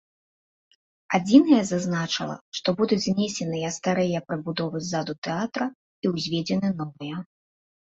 Адзінае 1.17 1.59
зазначыла, 1.73 2.39
што 2.61 2.75
будуць 2.81 3.01
знесеныя 3.07 3.73
старыя 3.79 4.25
прыбудовы 4.31 4.77
ззаду 4.91 5.21
тэатра 5.25 5.73
і 5.73 6.05
ўзведзены 6.19 6.79
новыя. 6.81 7.27